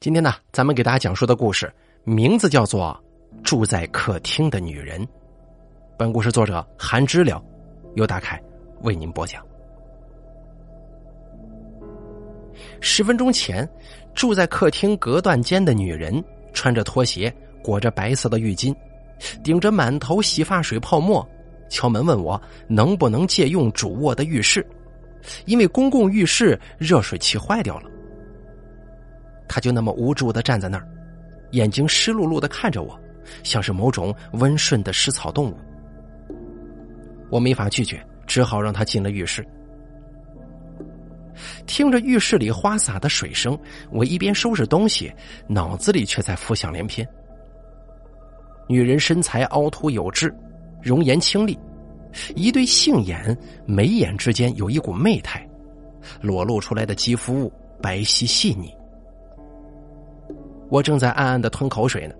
[0.00, 1.70] 今天呢，咱们给大家讲述的故事
[2.04, 2.98] 名字叫做
[3.42, 4.98] 《住在客厅的女人》。
[5.98, 7.38] 本故事作者韩知了，
[7.96, 8.42] 由大凯
[8.80, 9.44] 为您播讲。
[12.80, 13.68] 十分钟前，
[14.14, 16.24] 住在客厅隔断间的女人
[16.54, 17.30] 穿着拖鞋，
[17.62, 18.74] 裹着白色的浴巾，
[19.44, 21.28] 顶着满头洗发水泡沫，
[21.68, 24.66] 敲门问我能不能借用主卧的浴室，
[25.44, 27.90] 因为公共浴室热水器坏掉了。
[29.52, 30.86] 他就那么无助的站在那儿，
[31.50, 32.96] 眼睛湿漉漉的看着我，
[33.42, 35.56] 像是某种温顺的食草动物。
[37.30, 39.44] 我没法拒绝，只好让他进了浴室。
[41.66, 43.58] 听着浴室里花洒的水声，
[43.90, 45.12] 我一边收拾东西，
[45.48, 47.04] 脑子里却在浮想联翩。
[48.68, 50.32] 女人身材凹凸有致，
[50.80, 51.58] 容颜清丽，
[52.36, 53.36] 一对杏眼，
[53.66, 55.44] 眉眼之间有一股媚态，
[56.20, 58.72] 裸露出来的肌肤白皙细腻。
[60.70, 62.14] 我正在暗暗的吞口水呢，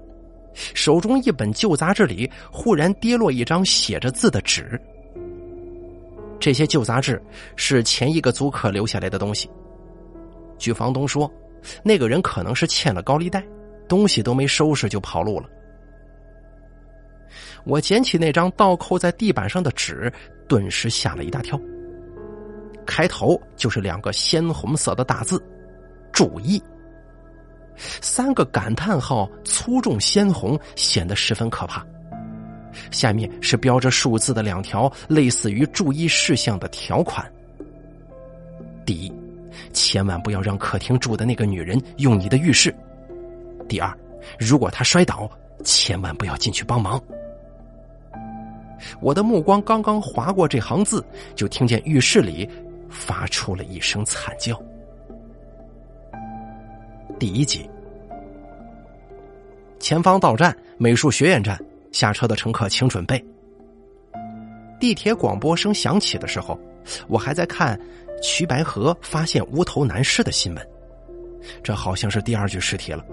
[0.74, 4.78] 手中一本旧杂志里忽然跌落一张写着字的纸。
[6.38, 7.22] 这些旧杂志
[7.54, 9.48] 是前一个租客留下来的东西。
[10.58, 11.30] 据房东说，
[11.82, 13.44] 那个人可能是欠了高利贷，
[13.88, 15.48] 东西都没收拾就跑路了。
[17.64, 20.12] 我捡起那张倒扣在地板上的纸，
[20.48, 21.60] 顿时吓了一大跳。
[22.86, 25.40] 开头就是两个鲜红色的大字
[26.10, 26.60] ：“注意。”
[28.00, 31.84] 三个感叹号，粗重鲜红，显得十分可怕。
[32.90, 37.28] 下面是标着数字的两条类似于注意事项的条款：
[38.86, 39.12] 第一，
[39.72, 42.70] 千万不要让客厅住的那个女人用你的浴室；
[43.68, 43.92] 第二，
[44.38, 45.28] 如果她摔倒，
[45.64, 47.02] 千万不要进去帮忙。
[49.00, 52.48] 我的目光刚刚划过这行字，就听见浴室里
[52.88, 54.60] 发出了一声惨叫。
[57.20, 57.68] 第一集，
[59.78, 63.22] 前方到站美术学院站，下车的乘客请准备。
[64.80, 66.58] 地铁广播声响起的时候，
[67.08, 67.78] 我还在看
[68.22, 70.66] 瞿白河发现无头男尸的新闻，
[71.62, 73.04] 这好像是第二具尸体了。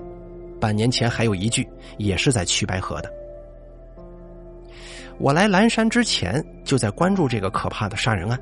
[0.57, 1.67] 半年前还有一具，
[1.97, 3.11] 也是在瞿白河的。
[5.17, 8.39] 我来蓝山之前就在关注这个可怕的杀人案，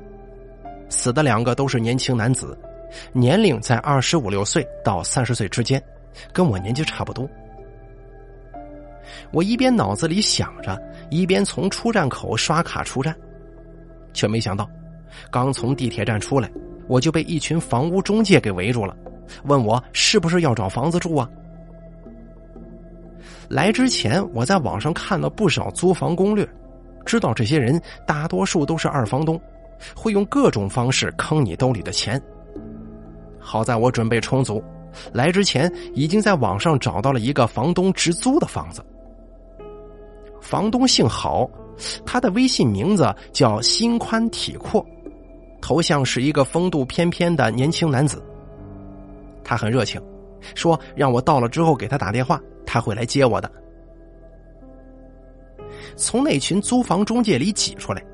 [0.88, 2.56] 死的两个都是年轻男子。
[3.12, 5.82] 年龄在二十五六岁到三十岁之间，
[6.32, 7.28] 跟我年纪差不多。
[9.30, 10.80] 我一边脑子里想着，
[11.10, 13.14] 一边从出站口刷卡出站，
[14.12, 14.68] 却没想到，
[15.30, 16.50] 刚从地铁站出来，
[16.88, 18.96] 我就被一群房屋中介给围住了，
[19.44, 21.28] 问我是不是要找房子住啊？
[23.48, 26.46] 来之前，我在网上看了不少租房攻略，
[27.04, 29.40] 知道这些人大多数都是二房东，
[29.94, 32.20] 会用各种方式坑你兜里的钱。
[33.46, 34.60] 好在我准备充足，
[35.12, 38.84] 来之前已经在网上找到了一个房东直租的房子。
[40.40, 41.48] 房东姓郝，
[42.04, 44.84] 他的微信名字叫心宽体阔，
[45.60, 48.20] 头像是一个风度翩翩的年轻男子。
[49.44, 50.02] 他很热情，
[50.56, 53.48] 说让我到了之后给他打电话，他会来接我的。
[55.94, 58.04] 从那群租房中介里挤出来，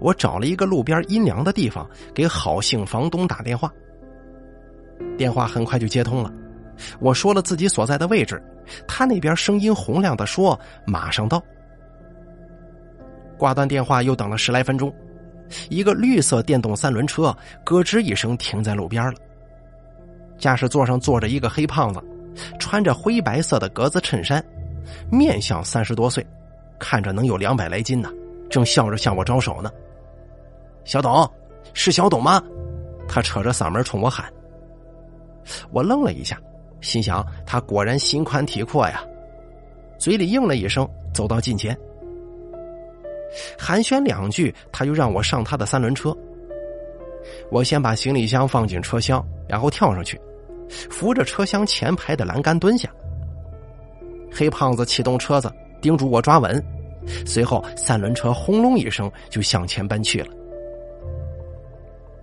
[0.00, 3.70] 我找了一个路边阴凉的地方，给郝姓房东打电话。
[5.16, 6.32] 电话很快就接通了，
[7.00, 8.42] 我说了自己所在的位置，
[8.86, 11.42] 他那边声音洪亮的说：“马上到。”
[13.36, 14.92] 挂断电话，又等了十来分钟，
[15.70, 19.14] 一个绿色电动三轮车咯吱一声停在路边了。
[20.38, 22.00] 驾驶座上坐着一个黑胖子，
[22.58, 24.44] 穿着灰白色的格子衬衫，
[25.10, 26.24] 面相三十多岁，
[26.78, 28.08] 看着能有两百来斤呢，
[28.48, 29.70] 正笑着向我招手呢。
[30.84, 31.28] 小董，
[31.74, 32.42] 是小董吗？
[33.08, 34.32] 他扯着嗓门冲我喊。
[35.70, 36.40] 我愣了一下，
[36.80, 39.02] 心想他果然心宽体阔呀，
[39.98, 41.76] 嘴里应了一声，走到近前，
[43.58, 46.16] 寒暄两句，他就让我上他的三轮车。
[47.50, 50.20] 我先把行李箱放进车厢，然后跳上去，
[50.90, 52.88] 扶着车厢前排的栏杆蹲下。
[54.30, 56.62] 黑胖子启动车子，叮嘱我抓稳，
[57.26, 60.32] 随后三轮车轰隆一声就向前奔去了。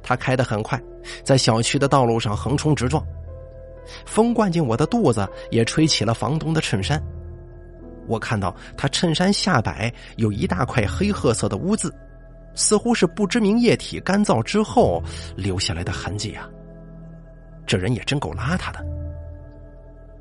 [0.05, 0.79] 他开得很快，
[1.23, 3.03] 在小区的道路上横冲直撞，
[4.05, 7.01] 风灌进我的肚子，也吹起了房东的衬衫。
[8.07, 11.91] 我看到他衬衫下摆有一大块黑褐色的污渍，
[12.53, 15.01] 似乎是不知名液体干燥之后
[15.35, 16.47] 留下来的痕迹啊！
[17.65, 18.85] 这人也真够邋遢的。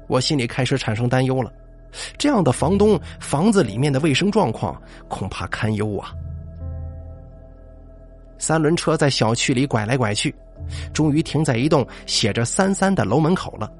[0.06, 1.52] 我心里开始产生担忧了，
[2.16, 6.10] 这样的房东，房子里面的卫生状况恐怕堪忧啊！
[8.44, 10.34] 三轮车在小区里拐来拐去，
[10.92, 13.72] 终于停在一栋写着“三三”的楼门口了。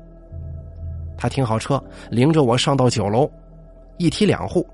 [1.19, 3.31] 他停好车，领着我上到九楼，
[3.99, 4.67] 一梯两户，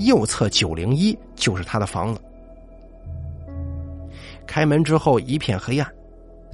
[0.00, 2.20] 右侧九零一就是他的房子。
[4.44, 5.88] 开门之后一片黑暗，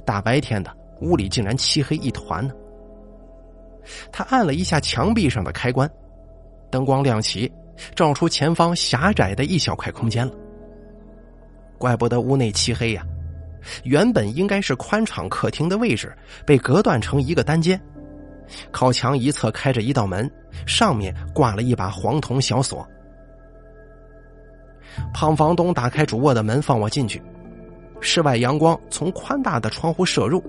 [0.05, 0.71] 大白天的
[1.01, 2.53] 屋里竟然漆黑一团呢。
[4.11, 5.89] 他按了一下墙壁上的开关，
[6.69, 7.51] 灯光亮起，
[7.95, 10.33] 照出前方狭窄的一小块空间了。
[11.85, 13.05] 怪不得屋内漆黑呀！
[13.83, 16.11] 原本应该是宽敞客厅的位置，
[16.43, 17.79] 被隔断成一个单间。
[18.71, 20.27] 靠墙一侧开着一道门，
[20.65, 22.83] 上面挂了一把黄铜小锁。
[25.13, 27.21] 胖房东打开主卧的门，放我进去。
[28.01, 30.43] 室外阳光从宽大的窗户射入，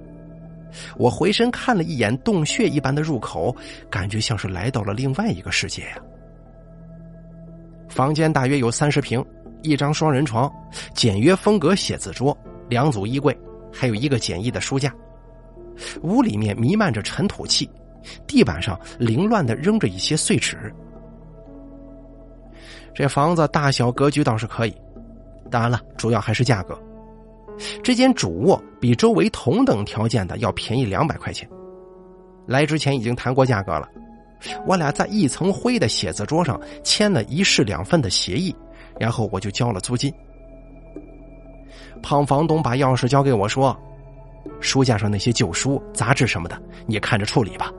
[0.96, 3.54] 我回身看了一眼洞穴一般的入口，
[3.90, 5.98] 感觉像是来到了另外一个世界呀。
[7.90, 9.22] 房间大约有三十平，
[9.62, 10.50] 一张双人床，
[10.94, 12.36] 简约风格写字桌，
[12.68, 13.36] 两组衣柜，
[13.72, 14.94] 还有一个简易的书架。
[16.02, 17.68] 屋里面弥漫着尘土气，
[18.26, 20.72] 地板上凌乱的扔着一些碎纸。
[22.94, 24.74] 这房子大小格局倒是可以，
[25.50, 26.78] 当然了，主要还是价格。
[27.82, 31.48] 这间主卧比周围同等条件的要便宜两百块钱。
[32.46, 33.88] 来之前已经谈过价格了，
[34.66, 38.54] 我俩在一层灰的写字桌上签了一式两份的协议，
[38.98, 40.12] 然后我就交了租金。
[42.02, 43.76] 胖房东把钥匙交给我说
[44.60, 47.72] ：“书架上那些旧书、杂志什么的，你看着处理吧。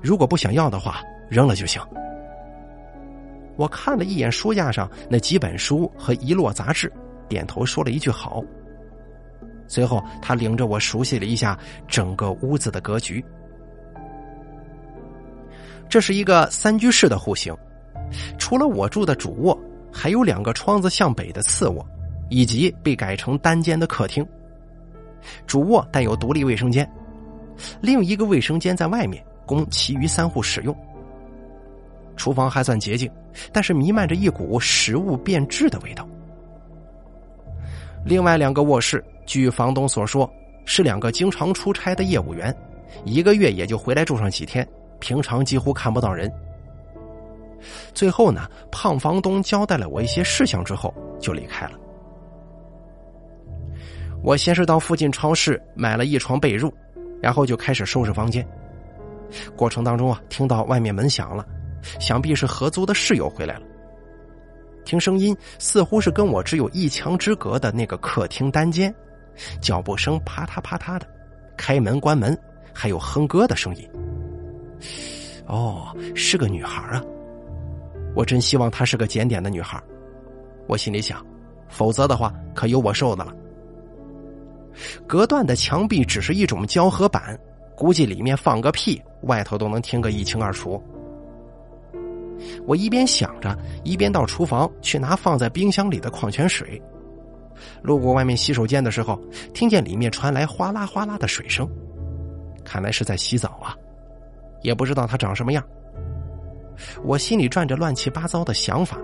[0.00, 1.82] 如果不想要的话，扔了就行。”
[3.56, 6.90] 我看了一眼书架上那几本书和一摞杂志，
[7.28, 8.42] 点头说了一句好。
[9.68, 13.24] 随后，他领着我熟悉了一下整个屋子的格局。
[15.88, 17.54] 这是一个三居室的户型，
[18.38, 19.58] 除了我住的主卧，
[19.92, 21.86] 还有两个窗子向北的次卧，
[22.30, 24.26] 以及被改成单间的客厅。
[25.46, 26.90] 主卧带有独立卫生间，
[27.80, 30.76] 另一个卫生间在外面，供其余三户使用。
[32.16, 33.10] 厨房还算洁净，
[33.52, 36.08] 但是弥漫着一股食物变质的味道。
[38.04, 39.04] 另外两个卧室。
[39.24, 40.28] 据房东所说，
[40.64, 42.54] 是两个经常出差的业务员，
[43.04, 44.68] 一个月也就回来住上几天，
[44.98, 46.30] 平常几乎看不到人。
[47.94, 51.78] 最后呢，胖房东交代了我一些事项之后，就离开了。
[54.22, 56.72] 我先是到附近超市买了一床被褥，
[57.20, 58.46] 然后就开始收拾房间。
[59.56, 61.44] 过程当中啊，听到外面门响了，
[61.98, 63.62] 想必是合租的室友回来了。
[64.84, 68.94] 听声音，似乎是跟我只有一墙之隔的那个客厅单间。
[69.60, 71.06] 脚步声啪嗒啪嗒的，
[71.56, 72.38] 开门关门，
[72.74, 73.88] 还有哼歌的声音。
[75.46, 77.02] 哦，是个女孩啊！
[78.14, 79.82] 我真希望她是个检点的女孩。
[80.66, 81.24] 我心里想，
[81.68, 83.34] 否则的话可有我受的了。
[85.06, 87.38] 隔断的墙壁只是一种胶合板，
[87.76, 90.82] 估计里面放个屁，外头都能听个一清二楚。
[92.66, 96.80] 我一边想着，一边到厨房去拿放在冰箱里的矿泉水。
[97.82, 99.20] 路过外面洗手间的时候，
[99.52, 101.68] 听见里面传来哗啦哗啦的水声，
[102.64, 103.76] 看来是在洗澡啊，
[104.62, 105.62] 也不知道她长什么样。
[107.04, 108.98] 我心里转着乱七八糟的想法，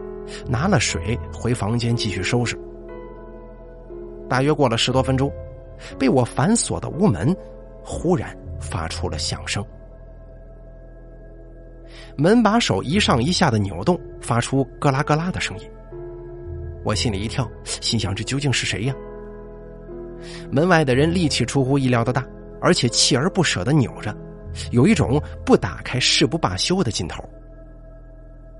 [0.46, 2.58] 拿了水回房间继续收拾。
[4.28, 5.32] 大约过了十多分钟，
[5.98, 7.34] 被我反锁的屋门
[7.82, 9.64] 忽然发出了响声，
[12.16, 15.70] 门把手一上一下的扭动，发出咯啦咯啦的声音。
[16.84, 18.94] 我心里一跳，心想：这究竟是谁呀？
[20.50, 22.26] 门外的人力气出乎意料的大，
[22.60, 24.14] 而且锲而不舍的扭着，
[24.72, 27.22] 有一种不打开誓不罢休的劲头。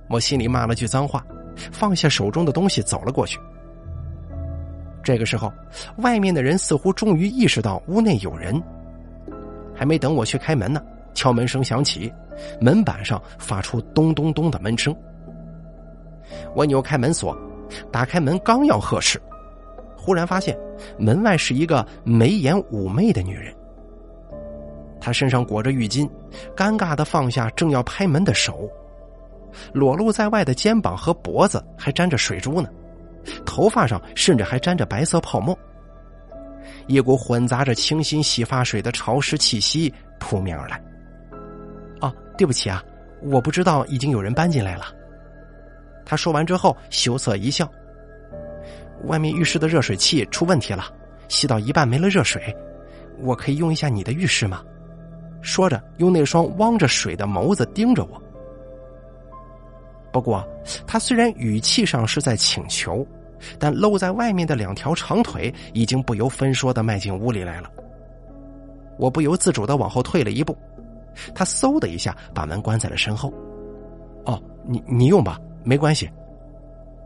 [0.08, 1.24] 我心里骂了句脏话，
[1.72, 3.38] 放下手中的东西走了过去。
[5.02, 5.52] 这个时候，
[5.98, 8.62] 外面的人似乎终于意识到屋内有人，
[9.74, 10.82] 还没等我去开门呢，
[11.14, 12.12] 敲门声响起，
[12.60, 14.94] 门板上发出咚咚咚的门声。
[16.54, 17.36] 我扭开门锁。
[17.92, 19.20] 打开门，刚要呵斥，
[19.94, 20.58] 忽然发现
[20.96, 23.54] 门外是一个眉眼妩媚的女人。
[24.98, 26.08] 她身上裹着浴巾，
[26.56, 28.70] 尴尬的放下正要拍门的手，
[29.73, 32.69] 裸露在外的肩膀和脖子还沾着水珠呢，
[33.45, 35.59] 头发上甚至还沾着白色泡沫。
[36.87, 40.83] 一股混杂着清新洗发水的潮湿气息扑面而来。
[42.00, 42.83] 哦，对不起啊，
[43.23, 44.87] 我不知道已经有人搬进来了。
[46.05, 47.71] 他说完之后，羞涩一笑。
[49.05, 50.85] 外面浴室的热水器出问题了，
[51.28, 52.55] 洗到一半没了热水，
[53.21, 54.62] 我可以用一下你的浴室吗？
[55.43, 58.23] 说着，用那双汪着水的眸子盯着我。
[60.10, 60.46] 不过，
[60.86, 63.06] 他虽然语气上是在请求，
[63.58, 67.70] 但露在外面的两条长腿已经不由分说的迈进屋里来了。
[68.98, 70.56] 我不由自主的往后退了一步，
[71.34, 73.32] 他嗖的一下把门关在了身后。
[74.24, 76.10] 哦，你你用吧，没关系。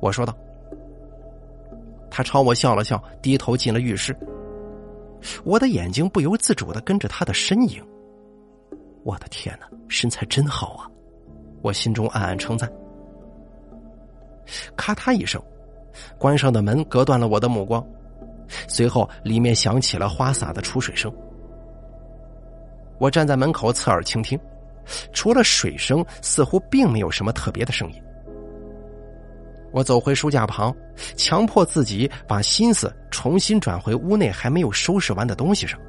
[0.00, 0.35] 我说道。
[2.09, 4.16] 他朝我笑了笑，低头进了浴室。
[5.44, 7.82] 我的眼睛不由自主的跟着他的身影。
[9.02, 10.88] 我的天哪，身材真好啊！
[11.62, 12.71] 我心中暗暗称赞。
[14.77, 15.43] 咔嗒一声，
[16.19, 17.85] 关上的门隔断了我的目光。
[18.69, 21.13] 随后，里面响起了花洒的出水声。
[22.99, 24.39] 我站在门口侧耳倾听，
[25.13, 28.03] 除了水声，似乎并没有什么特别的声音。
[29.73, 30.75] 我走回书架旁，
[31.17, 35.81] 强迫自己把心思重新转回屋内还没有收拾完的东西上。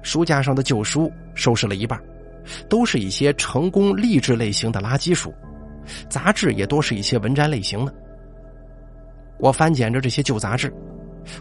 [0.00, 2.00] 书架上的旧书收拾了一半，
[2.68, 5.34] 都是一些成功励志类型的垃圾书，
[6.08, 7.94] 杂志也多是一些文摘类型的。
[9.38, 10.72] 我翻捡着这些旧杂志，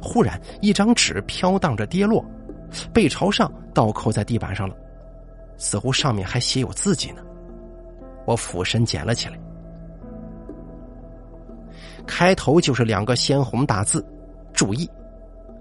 [0.01, 2.24] 忽然一张纸飘荡着跌落，
[2.94, 4.75] 背朝上倒扣在地板上了，
[5.58, 7.22] 似乎上面还写有字迹呢。
[8.25, 9.39] 我俯身捡了起来。
[12.08, 14.03] 开头就是两个鲜红大字
[14.53, 14.89] “注意”，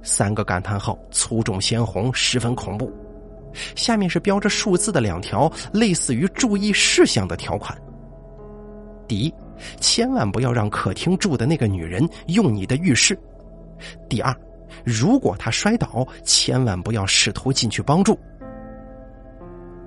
[0.03, 2.91] 三个感叹号，粗重鲜红，十分恐怖。
[3.75, 7.77] 下面是标着数字的两条类似于注意事项的条款：
[9.09, 9.35] 第一，
[9.81, 13.17] 千万不要让客厅住的那个女人用你的浴室；
[14.09, 14.33] 第二，
[14.85, 18.17] 如果她摔倒，千万不要试图进去帮助。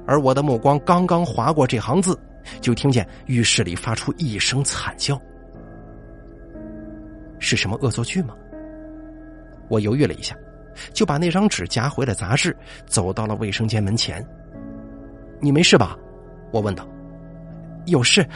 [0.07, 2.19] 而我的目光刚刚划过这行字，
[2.59, 5.17] 就听见浴室里发出一声惨叫。
[7.39, 8.35] 是什么恶作剧吗？
[9.69, 10.35] 我犹豫了一下，
[10.93, 14.25] 就把那张纸夹回了杂志，走到了卫生间门前。
[15.39, 15.97] 你没事吧？
[16.51, 16.87] 我问道。
[17.85, 18.27] 有事，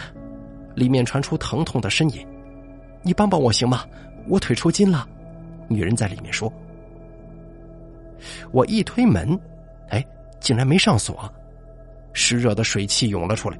[0.76, 2.26] 里面传出疼痛的呻吟。
[3.02, 3.86] 你帮帮我行吗？
[4.28, 5.08] 我腿抽筋了。
[5.68, 6.52] 女人在里面说。
[8.52, 9.40] 我一推门，
[9.90, 10.06] 哎，
[10.40, 11.32] 竟然没上锁，
[12.14, 13.58] 湿热的水汽涌了出来。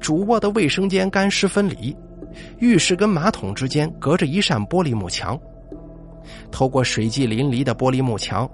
[0.00, 1.96] 主卧的卫生间干湿分离。
[2.60, 5.38] 浴室跟马桶之间隔着一扇玻璃幕墙，
[6.50, 8.50] 透过水迹淋漓的玻璃幕墙，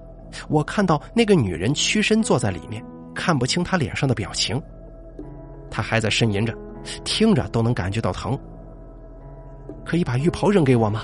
[0.49, 2.83] 我看到那个女人屈身坐在里面，
[3.15, 4.61] 看不清她脸上的表情。
[5.71, 6.53] 她还在呻吟着，
[7.03, 8.37] 听着都能感觉到疼。
[9.85, 11.03] 可以把浴袍扔给我吗？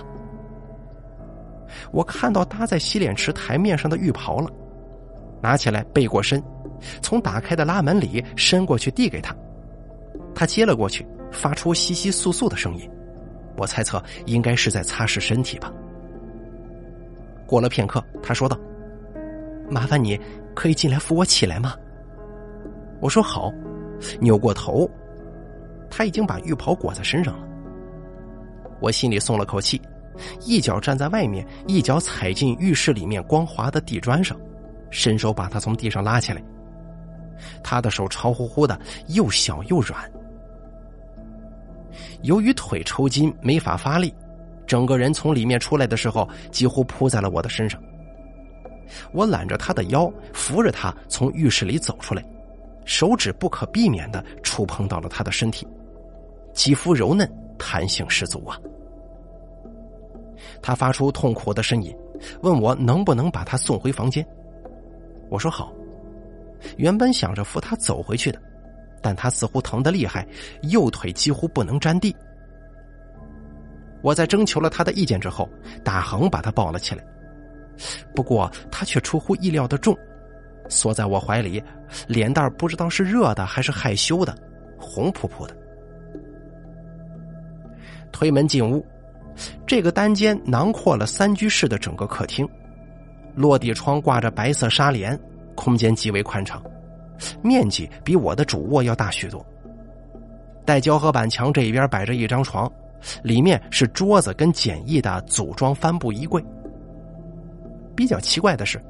[1.92, 4.50] 我看到搭在洗脸池台面上的浴袍了，
[5.42, 6.42] 拿起来背过身，
[7.02, 9.36] 从打开的拉门里伸过去递给他，
[10.34, 11.06] 他接了过去。
[11.32, 12.90] 发出窸窸窣窣的声音，
[13.58, 15.70] 我猜测应该是在擦拭身体吧。
[17.46, 18.58] 过了片刻，他说道
[19.70, 20.18] ：“麻烦你
[20.54, 21.76] 可以进来扶我起来吗？”
[23.02, 23.52] 我说好，
[24.22, 24.90] 扭过头，
[25.90, 27.48] 他已经把浴袍裹在身上了。
[28.80, 29.82] 我心里松了口气，
[30.46, 34.38] 一脚站在外面，一脚踩进浴室里面光滑的地砖上，
[34.92, 36.44] 伸手把他从地上拉起来。
[37.64, 40.10] 他的手潮乎乎的，又小又软。
[42.24, 44.14] 由于腿抽筋没法发力，
[44.68, 47.82] 整个人从里面出来的时候几乎扑在了我的身上。
[49.12, 52.24] 我揽着他的腰，扶着他从浴室里走出来，
[52.86, 55.68] 手指不可避免的触碰到了他的身体，
[56.54, 58.58] 肌肤柔嫩，弹性十足啊！
[60.62, 61.96] 他发出痛苦的呻吟，
[62.42, 64.26] 问我能不能把他送回房间。
[65.30, 65.74] 我说好，
[66.78, 68.42] 原本想着扶他走回去的。
[69.02, 70.28] 但他似乎疼得厉害，
[70.64, 72.16] 右腿几乎不能沾地。
[74.02, 75.48] 我在征求了他的意见之后，
[75.84, 77.06] 打横把他抱了起来。
[78.16, 79.96] 不过他却出乎意料的重，
[80.70, 81.64] 缩在我怀里，
[82.08, 84.36] 脸蛋不知道是热的还是害羞的，
[84.80, 85.56] 红扑扑的。
[88.12, 88.86] 推门进屋，
[89.68, 92.48] 这个单间囊括了三居室的整个客厅，
[93.36, 95.20] 落地窗挂着白色纱帘，
[95.56, 96.64] 空间极为宽敞。
[97.42, 99.46] 面积比我的主卧要大许多。
[100.66, 102.72] 带胶合板墙这一边摆着一张床，
[103.24, 106.44] 里面是桌子跟简易的组装帆布衣柜。
[107.96, 108.82] 比较奇怪的是，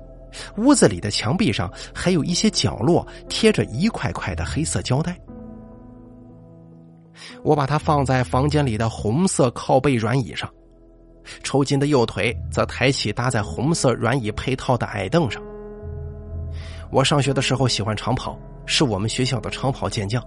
[0.57, 5.17] 屋子里的墙壁上还有一些角落贴着一块块的黑色胶带。
[7.43, 10.49] 我把它放在房间里的红色靠背软椅上，
[11.43, 15.41] 抽筋的右腿则抬起搭在红色软椅配套的矮凳上。
[16.91, 20.21] 我上学的时候喜欢长跑，是我们学校的长跑健将。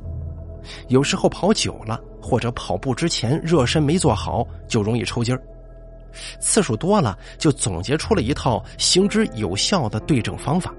[0.89, 5.43] 有时候跑久了，或者跑步之前热身没做好，就容易抽筋儿。
[6.41, 10.75] 次数多了，就总结出了一套行之有效的对症方法。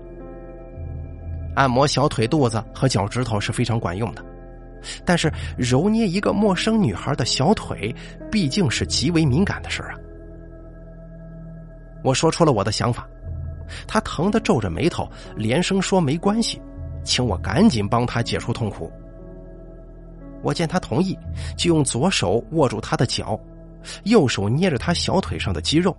[1.56, 4.24] 按摩小腿肚子和脚趾头是非常管用的，
[5.04, 7.94] 但是揉捏一个陌生女孩的小腿，
[8.32, 9.96] 毕竟是极为敏感的事啊。
[12.04, 13.08] 我说出了我的想法。
[13.88, 16.60] 她疼得皱着眉头，连声说没关系，
[17.04, 18.92] 请我赶紧帮她解除痛苦。
[20.42, 21.16] 我见她同意，
[21.56, 23.40] 就用左手握住她的脚，
[24.04, 25.96] 右手捏着他小腿上的肌肉，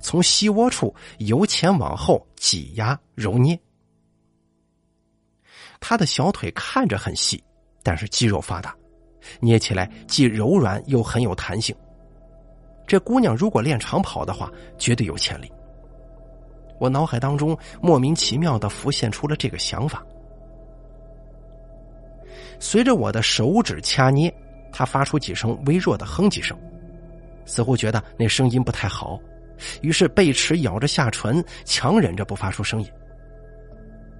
[0.00, 3.58] 从膝窝处由前往后挤压揉捏。
[5.80, 7.42] 他的小腿看着很细，
[7.82, 8.74] 但是肌肉发达，
[9.40, 11.74] 捏起来既柔软又很有弹性。
[12.86, 15.50] 这姑娘如果练长跑的话，绝对有潜力。
[16.78, 20.04] 我脑海当中莫名其妙的浮现出了这个想法。
[22.58, 24.34] 随着我的手指掐捏，
[24.72, 26.58] 他发出几声微弱的哼唧声，
[27.50, 29.18] 似乎觉得那声音不太好，
[29.82, 32.88] 于是贝齿咬着下唇，强忍着不发出声音。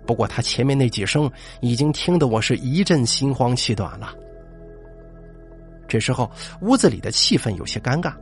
[0.05, 4.13] 不过他前面那几声已经听得我是一阵心慌气短了。
[5.87, 6.29] 这时候
[6.61, 8.13] 屋子里的气氛有些尴尬，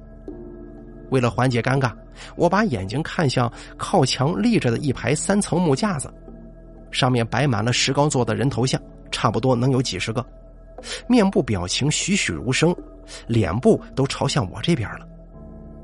[1.08, 1.90] 为了缓解尴尬，
[2.36, 6.12] 我把眼睛看向靠墙立着的一排三层木架子，
[6.90, 8.78] 上面摆满了石膏做的人头像。
[9.10, 10.22] 差不多能有几十个，
[11.06, 12.76] 面部表情栩栩如生，
[13.26, 15.06] 脸部都朝向我这边了。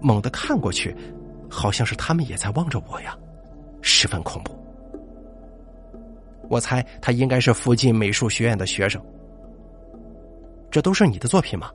[0.00, 0.94] 猛地看过去，
[1.48, 3.16] 好像是他们也在望着我呀，
[3.80, 4.52] 十分恐怖。
[6.50, 9.02] 我猜他应该是附近美术学院的学生。
[10.70, 11.70] 这都是你的作品吗？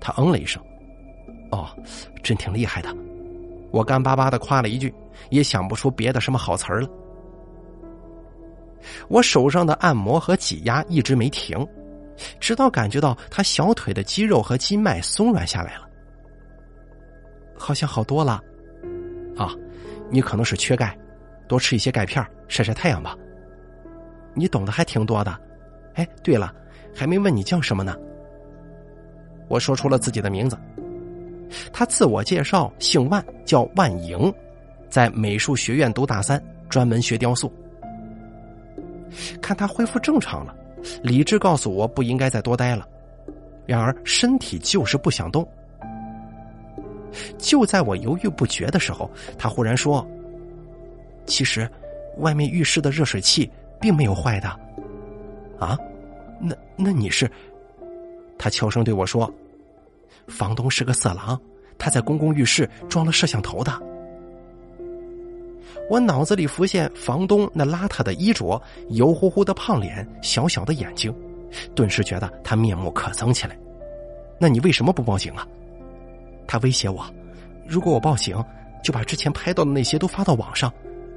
[0.00, 0.62] 他嗯了一声。
[1.50, 1.68] 哦，
[2.22, 2.94] 真挺厉害的。
[3.70, 4.92] 我干巴巴的夸了一句，
[5.30, 6.88] 也想不出别的什么好词儿了。
[9.08, 11.66] 我手上的按摩和挤压一直没停，
[12.40, 15.88] 直到感觉到他小腿的肌肉和筋脉松软下来了，
[17.56, 18.42] 好像好多了。
[19.36, 19.54] 啊，
[20.10, 20.98] 你可能是缺钙，
[21.46, 23.16] 多吃一些钙片，晒晒太阳吧。
[24.34, 25.38] 你懂得还挺多的。
[25.94, 26.54] 哎，对了，
[26.94, 27.96] 还没问你叫什么呢。
[29.48, 30.58] 我说出了自己的名字。
[31.72, 34.32] 他自我介绍姓万，叫万莹，
[34.90, 37.52] 在美术学院读大三，专门学雕塑。
[39.40, 40.54] 看他恢复正常了，
[41.02, 42.86] 理智告诉我不应该再多待了。
[43.66, 45.46] 然而身体就是不想动。
[47.38, 50.06] 就在我犹豫不决的时候，他忽然说
[51.26, 51.68] ：“其实，
[52.18, 54.48] 外面浴室的热水器并没有坏的。”
[55.58, 55.76] 啊？
[56.40, 57.30] 那那你是？
[58.38, 59.32] 他悄声对我说
[60.28, 61.40] ：“房东是个色狼，
[61.76, 63.72] 他在公共浴室装了摄像头的。”
[65.88, 71.14] 我脑子里浮现房东那邋遢的衣着、油乎乎的胖脸、小小的眼睛，
[71.74, 73.58] 顿时觉得他面目可憎起来。
[74.38, 75.46] 那你为什么不报警啊？
[76.46, 77.04] 他威胁我，
[77.66, 78.36] 如果我报警，
[78.84, 80.72] 就把之前拍到的那些都发到网上，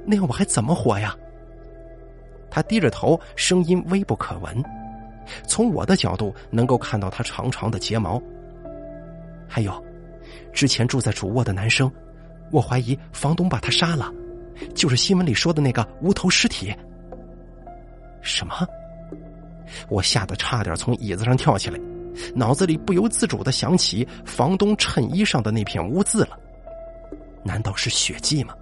[0.06, 1.14] 那样我还怎么活呀？
[2.50, 4.62] 他低着头，声音微不可闻。
[5.46, 8.20] 从我的角度能够看到他长长的睫毛。
[9.46, 9.84] 还有，
[10.52, 11.92] 之前住在主卧的男生，
[12.50, 14.10] 我怀疑房东把他杀了。
[14.74, 16.74] 就是新闻里说的那个无头尸体。
[18.20, 18.54] 什么？
[19.88, 21.80] 我吓得差点从椅子上跳起来，
[22.34, 26.38] 脑子里不由自主的想起房东衬衣上的那片污渍了。
[27.42, 28.54] 难道是血迹吗？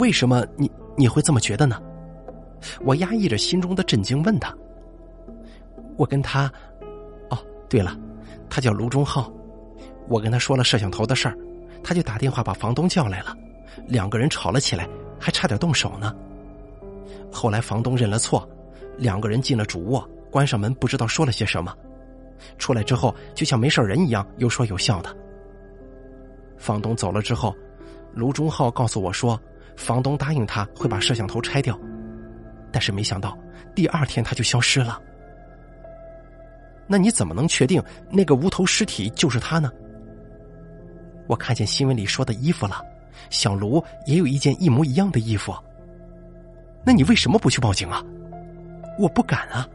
[0.00, 1.80] 为什么你你会这么觉得呢？
[2.80, 4.52] 我压抑着心中的震惊问他。
[5.96, 6.50] 我跟他，
[7.30, 7.96] 哦，对了，
[8.50, 9.32] 他叫卢忠浩。
[10.08, 11.36] 我跟他说了摄像头的事儿，
[11.84, 13.36] 他就打电话把房东叫来了。
[13.86, 16.14] 两个人吵了起来，还差点动手呢。
[17.30, 18.48] 后来房东认了错，
[18.96, 21.74] 两个人进了主卧，关上门，不知道说了些什么。
[22.56, 25.14] 出来之后，就像没事人一样，有说有笑的。
[26.56, 27.54] 房东走了之后，
[28.14, 29.40] 卢忠浩告诉我说，
[29.76, 31.78] 房东答应他会把摄像头拆掉，
[32.72, 33.36] 但是没想到
[33.74, 35.00] 第二天他就消失了。
[36.86, 39.70] 那你怎么能确定那个无头尸体就是他呢？
[41.26, 42.82] 我看见新闻里说的衣服了。
[43.30, 45.54] 小卢也有一件一模一样的衣服，
[46.84, 48.02] 那你为什么不去报警啊？
[48.98, 49.68] 我不敢啊，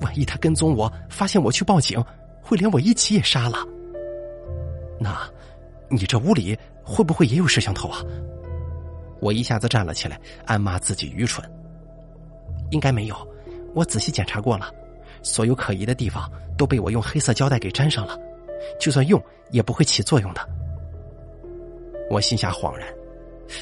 [0.00, 2.02] 万一他跟踪我，发现我去报警，
[2.40, 3.58] 会连我一起也杀了。
[5.00, 5.28] 那，
[5.88, 8.00] 你这屋里会不会也有摄像头啊？
[9.20, 11.48] 我一下子站了起来，暗骂自己愚蠢。
[12.70, 13.16] 应该没有，
[13.74, 14.70] 我仔细检查过了，
[15.22, 18.18] 所有可疑的地方都被我用黑色胶带给粘上了，
[18.80, 20.48] 就算用也不会起作用的。
[22.12, 22.86] 我心下恍然，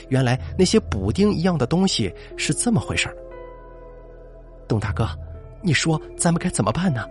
[0.09, 3.17] 原来那些补丁一样的东西是这么回事儿
[4.67, 5.09] 董大哥，
[5.63, 7.07] 你说咱们该怎么办呢？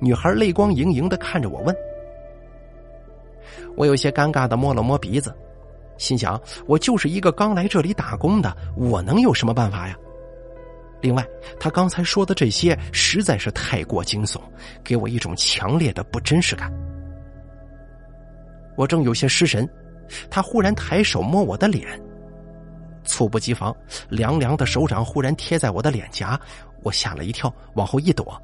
[0.00, 1.76] 女孩泪光盈盈的看着我问。
[3.76, 5.34] 我有些尴尬的摸了摸鼻子，
[5.98, 9.94] 心想：我就是一个刚来这里打工的，我能有什么办法呀？
[11.02, 11.22] 另外，
[11.60, 14.40] 他刚才说的这些实在是太过惊悚，
[14.82, 16.72] 给我一种强烈的不真实感。
[18.74, 19.68] 我正有些失神。
[20.30, 21.86] 他忽然抬手摸我的脸，
[23.04, 23.74] 猝不及防，
[24.08, 26.38] 凉凉的手掌忽然贴在我的脸颊，
[26.82, 28.40] 我吓了一跳，往后一躲。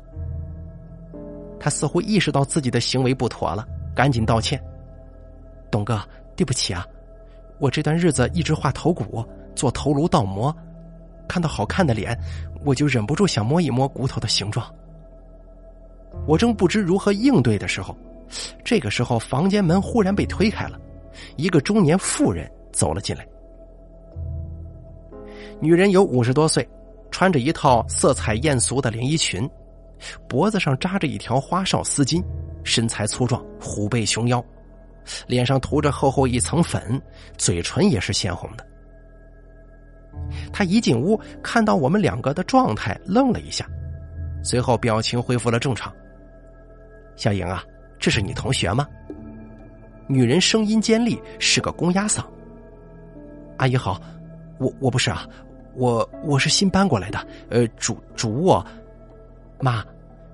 [1.59, 4.63] 他似乎意识到自己的行为不妥了，赶紧道歉
[5.71, 6.01] ：“董哥，
[6.35, 6.87] 对不起啊，
[7.59, 10.55] 我这段日子一直画头骨，做头颅倒模，
[11.29, 12.19] 看到好看的脸，
[12.65, 14.67] 我就忍不住想摸一摸骨头的形状。”
[16.27, 17.97] 我正不知如何应对的时候，
[18.65, 20.81] 这个时候房间门忽然被推开了，
[21.37, 23.27] 一个中年妇人走了进来。
[25.61, 26.67] 女人有五十多岁，
[27.11, 29.49] 穿着一套色彩艳俗的连衣裙，
[30.29, 32.25] 脖子上扎着一条花哨丝巾，
[32.65, 34.43] 身材粗壮，虎背熊腰，
[35.27, 37.01] 脸上涂着厚厚一层粉，
[37.37, 38.67] 嘴唇也是鲜红的。
[40.53, 43.67] 她一进屋，看到我们两个的状态，愣了一下。
[44.43, 45.93] 随后表情恢复了正常。
[47.17, 47.63] 小莹啊，
[47.99, 48.89] 这是你同学吗？
[50.11, 52.25] 女人声音尖利，是个公鸭嗓。
[53.59, 54.01] 阿姨好，
[54.59, 55.25] 我我不是啊，
[55.77, 58.67] 我我是新搬过来的，呃，主主卧。
[59.61, 59.85] 妈，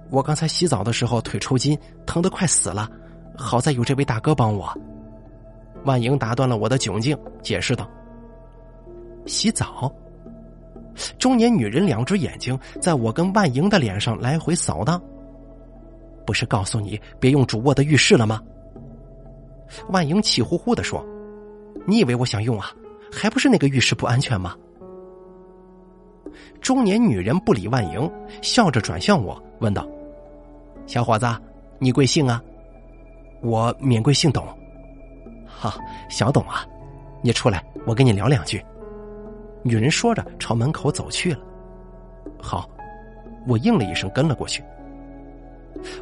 [0.08, 2.88] 我刚才洗澡的时候腿抽筋，疼得快死了，
[3.36, 4.72] 好在有这位大哥帮我。
[5.84, 7.86] 万莹打断了我的窘境，解释道
[9.26, 9.92] ：“洗澡。”
[11.18, 14.98] 中年女人两只眼睛在我跟万莹的脸上来回扫荡。
[16.24, 18.40] 不是告诉你别用主卧的浴室了吗？
[19.88, 21.04] 万莹气呼呼的说
[21.86, 22.70] ：“你以为我想用啊？
[23.12, 24.54] 还不是那个浴室不安全吗？”
[26.60, 28.10] 中年女人不理万莹，
[28.42, 29.86] 笑着转向我问道
[30.86, 31.26] ：“小伙子，
[31.78, 32.42] 你贵姓啊
[33.42, 34.44] ？”“我免贵姓董。
[35.46, 35.74] ”“哈，
[36.08, 36.66] 小董啊，
[37.22, 38.62] 你出来，我跟你聊两句。”
[39.62, 41.40] 女人说着，朝门口走去了。
[42.40, 42.68] 好，
[43.46, 44.62] 我应了一声，跟了过去。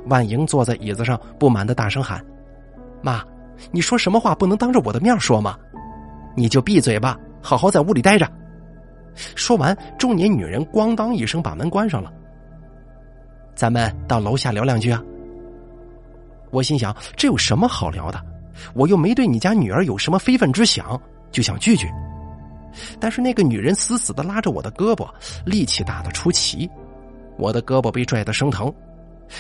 [0.07, 2.25] 万莹坐在椅子上，不满的大声喊
[3.03, 3.23] ：“妈，
[3.71, 5.59] 你说什么话不能当着我的面说吗？
[6.37, 8.31] 你就闭嘴吧，好好在屋里待着。”
[9.37, 12.13] 说完，中年女人咣当一声把门关上了。
[13.55, 15.01] 咱们到楼下聊两句啊。
[16.51, 18.21] 我心想，这有什么好聊的？
[18.75, 21.89] 我又没对你家女儿有什么非分之想，就想拒绝。
[22.99, 25.09] 但是那个女人死死的拉着我的胳膊，
[25.45, 26.69] 力气大的出奇，
[27.37, 28.73] 我的胳膊被拽得生疼，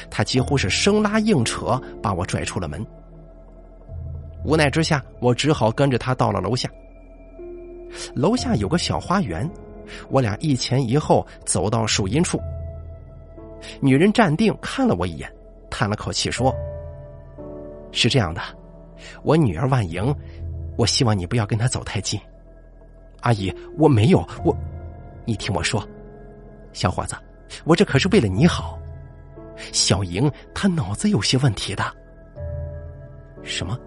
[0.08, 2.84] 她几乎是生拉硬扯把我拽出了门。
[4.44, 6.68] 无奈之下，我只好跟着他到了楼下。
[8.14, 9.48] 楼下有个小花园，
[10.10, 12.38] 我俩一前一后走到树荫处。
[13.80, 15.32] 女人站定看了我一眼，
[15.70, 16.54] 叹了口气说
[17.90, 18.42] ：“是这样的，
[19.22, 20.14] 我女儿万莹，
[20.76, 22.20] 我希望你不要跟她走太近。”
[23.22, 24.54] 阿姨，我没有我，
[25.24, 25.82] 你听我说，
[26.74, 27.16] 小伙子，
[27.64, 28.78] 我这可是为了你好。
[29.72, 31.82] 小莹她脑子有些问题的。
[33.42, 33.78] 什么？